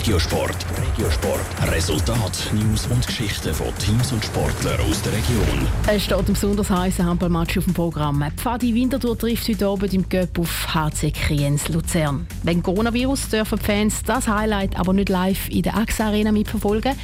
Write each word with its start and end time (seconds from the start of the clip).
Regiosport. 0.00 0.56
Regiosport. 0.96 1.70
Resultat, 1.70 2.50
News 2.54 2.86
und 2.86 3.06
Geschichten 3.06 3.52
von 3.52 3.66
Teams 3.76 4.10
und 4.12 4.24
Sportlern 4.24 4.80
aus 4.80 5.02
der 5.02 5.12
Region. 5.12 5.68
Es 5.86 6.04
steht 6.04 6.18
im 6.26 6.32
besonders 6.32 6.70
heißen 6.70 7.04
Handballmatch 7.04 7.58
auf 7.58 7.64
dem 7.64 7.74
Programm. 7.74 8.24
Pfadi 8.34 8.74
Winterthur 8.74 9.18
trifft 9.18 9.46
heute 9.46 9.66
Abend 9.66 9.92
im 9.92 10.08
Göpp 10.08 10.38
auf 10.38 10.74
HC 10.74 11.10
Kriens 11.10 11.68
Luzern. 11.68 12.26
Wegen 12.44 12.62
Coronavirus 12.62 13.28
dürfen 13.28 13.58
die 13.58 13.64
Fans 13.66 14.02
das 14.02 14.26
Highlight 14.26 14.80
aber 14.80 14.94
nicht 14.94 15.10
live 15.10 15.50
in 15.50 15.64
der 15.64 15.76
AXA 15.76 16.06
Arena 16.06 16.32
mitverfolgen. 16.32 16.94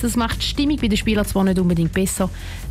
Das 0.00 0.16
macht 0.16 0.38
die 0.38 0.46
Stimmung 0.46 0.78
bei 0.78 0.88
den 0.88 0.96
Spielern 0.96 1.26
zwar 1.26 1.44
nicht 1.44 1.58
unbedingt 1.58 1.92
besser, 1.92 2.30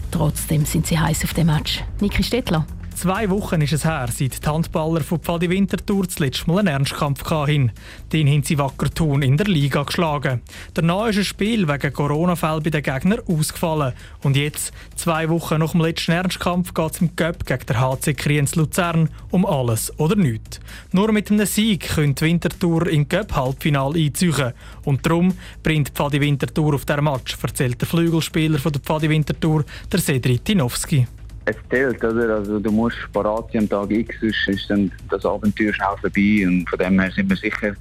trotzdem 0.10 0.66
sind 0.66 0.88
sie 0.88 0.98
heiß 0.98 1.24
auf 1.24 1.36
dem 1.36 1.48
Match. 1.48 1.84
Niki 2.02 2.24
Stettler. 2.24 2.66
Zwei 2.98 3.30
Wochen 3.30 3.62
ist 3.62 3.74
es 3.74 3.86
her, 3.86 4.08
seit 4.12 4.44
die 4.44 4.50
Handballer 4.50 5.02
von 5.02 5.20
Pfadi 5.20 5.52
Winterthur 5.52 6.10
zuletzt 6.10 6.48
mal 6.48 6.58
einen 6.58 6.70
Ernstkampf 6.70 7.24
hatten. 7.30 7.72
Den 8.12 8.28
haben 8.28 8.42
sie 8.42 8.58
wacker 8.58 8.90
tun 8.90 9.22
in 9.22 9.38
der 9.38 9.46
Liga 9.46 9.84
geschlagen. 9.84 10.42
Danach 10.74 11.06
ist 11.10 11.20
ein 11.20 11.24
Spiel 11.24 11.68
wegen 11.68 11.94
Corona-Fällen 11.94 12.64
bei 12.64 12.72
den 12.72 12.82
Gegnern 12.82 13.22
ausgefallen. 13.28 13.94
Und 14.24 14.36
jetzt, 14.36 14.74
zwei 14.96 15.30
Wochen 15.30 15.60
nach 15.60 15.74
dem 15.74 15.82
letzten 15.82 16.14
Ernstkampf, 16.14 16.74
geht 16.74 16.92
es 16.92 17.02
im 17.02 17.16
Cup 17.16 17.46
gegen 17.46 17.66
der 17.68 17.80
HC 17.80 18.16
Kriens 18.16 18.56
Luzern 18.56 19.10
um 19.30 19.46
alles 19.46 19.94
oder 20.00 20.16
nichts. 20.16 20.60
Nur 20.92 21.12
mit 21.12 21.30
einem 21.30 21.46
Sieg 21.46 21.90
könnte 21.90 22.26
Winterthur 22.26 22.88
im 22.88 23.08
Cup-Halbfinale 23.08 24.00
einziehen. 24.00 24.54
Und 24.86 25.06
darum 25.06 25.36
bringt 25.62 25.90
Pfadi 25.90 26.20
Winterthur 26.20 26.74
auf 26.74 26.86
der 26.86 27.04
Match, 27.04 27.38
erzählt 27.44 27.80
der 27.80 27.88
Flügelspieler 27.88 28.58
von 28.58 28.72
der 28.72 28.82
Pfadi 28.82 29.08
Winterthur, 29.08 29.66
der 29.92 30.00
Cedric 30.00 30.44
Tinowski 30.44 31.06
es 31.48 31.56
zählt, 31.70 32.04
oder? 32.04 32.36
Also 32.36 32.60
du 32.60 32.72
musst 32.72 32.98
parat 33.14 33.52
sein 33.52 33.64
am 33.64 33.70
Tag 33.70 33.92
X, 33.92 34.16
sonst 34.20 34.48
ist 34.48 34.70
dann 34.70 34.92
das 35.10 35.26
Abenteuer 35.26 35.74
schnell 35.74 35.98
vorbei 36.02 36.46
und 36.48 36.70
von 36.70 36.80
dem 36.80 37.00
her 37.00 37.12
sind 37.12 37.30
wir 37.30 37.38
sicher 37.38 37.74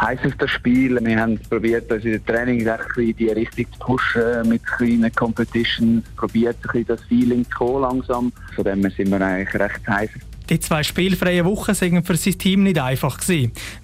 heiß 0.00 0.20
auf 0.24 0.34
das 0.38 0.50
Spiel. 0.50 0.98
Wir 1.02 1.20
haben 1.20 1.38
probiert, 1.50 1.90
uns 1.90 2.04
in 2.04 2.12
den 2.12 2.26
Training 2.26 2.60
in 2.60 3.16
die 3.16 3.30
Richtung 3.30 3.66
zu 3.72 3.78
pushen 3.80 4.48
mit 4.48 4.64
kleinen 4.64 5.12
Competitions, 5.12 6.04
probiert 6.16 6.58
das 6.86 7.02
Feeling 7.04 7.44
zu 7.44 7.58
kommen 7.58 7.82
langsam. 7.82 8.32
Von 8.54 8.64
dem 8.64 8.82
her 8.82 8.90
sind 8.90 9.10
wir 9.10 9.20
eigentlich 9.20 9.54
recht 9.54 9.88
heiß 9.88 10.10
die 10.48 10.60
zwei 10.60 10.82
spielfreien 10.82 11.44
Wochen 11.44 11.74
waren 11.80 12.04
für 12.04 12.16
sein 12.16 12.38
Team 12.38 12.62
nicht 12.62 12.78
einfach 12.78 13.18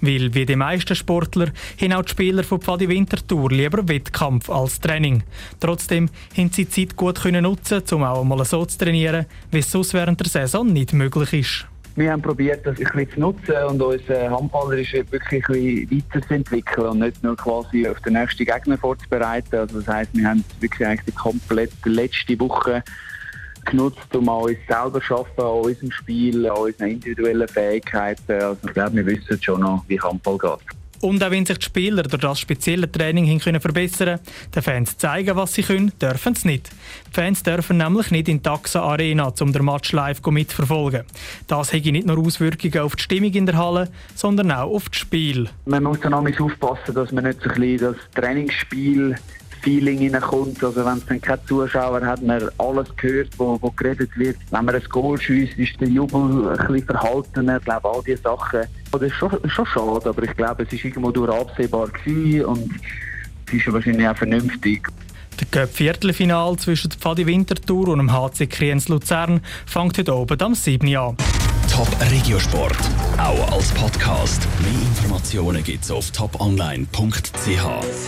weil 0.01 0.33
wie 0.33 0.45
die 0.45 0.55
meisten 0.55 0.95
Sportler 0.95 1.51
haben 1.81 1.93
auch 1.93 2.03
die 2.03 2.11
Spieler 2.11 2.43
von 2.43 2.61
Pfadi 2.61 2.89
Winterthur 2.89 3.51
lieber 3.51 3.87
Wettkampf 3.87 4.49
als 4.49 4.79
Training. 4.79 5.23
Trotzdem 5.59 6.09
haben 6.37 6.51
sie 6.51 6.65
die 6.65 6.69
Zeit 6.69 6.95
gut 6.95 7.23
nutzen, 7.25 7.83
um 7.91 8.03
auch 8.03 8.23
mal 8.23 8.43
so 8.45 8.65
zu 8.65 8.77
trainieren, 8.77 9.25
wie 9.51 9.59
es 9.59 9.71
sonst 9.71 9.93
während 9.93 10.19
der 10.19 10.27
Saison 10.27 10.67
nicht 10.67 10.93
möglich 10.93 11.33
ist. 11.33 11.67
Wir 11.97 12.11
haben 12.11 12.21
probiert, 12.21 12.65
das 12.65 12.77
ein 12.77 12.83
bisschen 12.83 13.09
zu 13.11 13.19
nutzen 13.21 13.55
und 13.69 13.81
uns 13.81 14.01
handballerisch 14.09 14.93
wirklich 14.93 15.47
ein 15.49 15.87
bisschen 15.87 16.03
weiterzuentwickeln 16.11 16.87
und 16.87 16.99
nicht 16.99 17.23
nur 17.23 17.37
quasi 17.37 17.87
auf 17.87 18.01
den 18.01 18.13
nächsten 18.13 18.45
Gegner 18.45 18.77
vorzubereiten. 18.77 19.55
Also 19.55 19.79
das 19.79 19.87
heisst, 19.87 20.13
wir 20.13 20.27
haben 20.27 20.43
wirklich 20.59 20.85
eigentlich 20.85 21.05
die 21.05 21.11
komplette 21.13 21.89
letzte 21.89 22.37
Woche 22.37 22.83
genutzt, 23.65 24.15
um 24.15 24.29
auch 24.29 24.43
uns 24.43 24.57
selber 24.67 25.01
zu 25.01 25.15
arbeiten, 25.15 25.41
an 25.41 25.65
unserem 25.65 25.91
Spiel, 25.91 26.45
an 26.47 26.57
unseren 26.57 26.87
individuellen 26.87 27.47
Fähigkeiten. 27.47 28.31
Also 28.31 28.57
ich 28.65 28.73
glaube, 28.73 28.95
wir 28.95 29.05
wissen 29.05 29.41
schon 29.41 29.61
noch, 29.61 29.83
wie 29.87 29.99
Handball 29.99 30.37
geht. 30.37 30.75
Und 31.01 31.23
auch 31.23 31.29
wenn 31.29 31.45
sich 31.45 31.59
die 31.59 31.65
Spieler 31.65 32.03
durch 32.03 32.21
das 32.21 32.39
spezielle 32.39 32.91
Training 32.91 33.25
hin 33.25 33.39
können 33.39 33.61
verbessern 33.61 34.17
können, 34.17 34.19
den 34.55 34.63
Fans 34.63 34.97
zeigen, 34.97 35.35
was 35.35 35.53
sie 35.53 35.61
können, 35.61 35.91
dürfen 36.01 36.35
sie 36.35 36.47
nicht. 36.47 36.71
Die 37.07 37.13
Fans 37.13 37.43
dürfen 37.43 37.77
nämlich 37.77 38.11
nicht 38.11 38.27
in 38.27 38.37
die 38.37 38.43
Taxa 38.43 38.81
Arena, 38.81 39.31
um 39.39 39.53
den 39.53 39.65
Match 39.65 39.91
live 39.91 40.25
mitverfolgen. 40.25 41.03
Das 41.47 41.73
hat 41.73 41.85
nicht 41.85 42.07
nur 42.07 42.17
Auswirkungen 42.17 42.79
auf 42.79 42.95
die 42.95 43.03
Stimmung 43.03 43.33
in 43.33 43.45
der 43.45 43.57
Halle, 43.57 43.89
sondern 44.15 44.51
auch 44.51 44.71
auf 44.73 44.89
das 44.89 44.97
Spiel. 44.97 45.49
Man 45.65 45.83
muss 45.83 45.99
dann 45.99 46.13
auch 46.13 46.39
aufpassen, 46.39 46.95
dass 46.95 47.11
man 47.11 47.25
nicht 47.25 47.41
so 47.41 47.49
ein 47.49 47.61
bisschen 47.61 47.93
das 47.93 47.97
Trainingsspiel 48.15 49.15
Feeling 49.65 49.97
hineinkommt. 49.97 50.63
Also 50.63 50.85
wenn 50.85 50.97
es 50.97 51.05
dann 51.07 51.19
keine 51.19 51.43
Zuschauer 51.45 52.01
hat, 52.05 52.21
man 52.21 52.49
alles 52.59 52.87
gehört, 52.95 53.29
wo, 53.37 53.57
wo 53.59 53.71
geredet 53.71 54.11
wird. 54.15 54.37
Wenn 54.51 54.63
man 54.63 54.75
ein 54.75 54.83
Goal 54.89 55.19
schießt, 55.19 55.57
ist 55.57 55.81
der 55.81 55.87
Jubel 55.87 56.49
ein 56.49 56.67
bisschen 56.67 56.85
verhaltener. 56.85 57.57
Ich 57.57 57.65
glaube, 57.65 57.89
all 57.89 58.03
diese 58.05 58.21
Sachen. 58.21 58.61
Das 58.91 59.01
ist 59.01 59.15
schon, 59.15 59.31
schon 59.49 59.65
schade, 59.65 60.09
aber 60.09 60.23
ich 60.23 60.37
glaube, 60.37 60.63
es 60.63 60.71
war 60.71 60.85
irgendwo 60.85 61.11
durch 61.11 61.33
absehbar 61.33 61.87
gewesen 61.87 62.45
und 62.45 62.71
es 63.47 63.53
ist 63.53 63.73
wahrscheinlich 63.73 64.07
auch 64.07 64.15
vernünftig. 64.15 64.87
Der 65.39 65.47
Cup-Viertelfinal 65.47 66.55
zwischen 66.57 66.91
der 66.91 66.99
Pfadi 66.99 67.25
Winterthur 67.25 67.89
und 67.89 67.97
dem 67.97 68.13
HC 68.13 68.47
Kriens 68.47 68.87
Luzern 68.87 69.41
fängt 69.65 69.97
heute 69.97 70.15
oben 70.15 70.39
am 70.39 70.53
7. 70.55 70.95
an. 70.95 71.17
Top 71.69 71.89
Regiosport, 72.09 72.77
auch 73.17 73.51
als 73.51 73.71
Podcast. 73.71 74.47
Mehr 74.61 74.71
Informationen 74.71 75.63
gibt's 75.63 75.91
auf 75.91 76.11
toponline.ch. 76.11 78.07